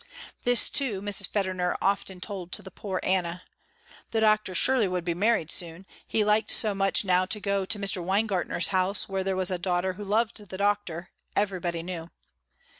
[0.45, 1.29] This, too, Mrs.
[1.29, 3.43] Federner often told to the poor Anna.
[4.09, 7.77] The doctor surely would be married soon, he liked so much now to go to
[7.77, 8.03] Mr.
[8.03, 12.07] Weingartner's house where there was a daughter who loved Doctor, everybody knew.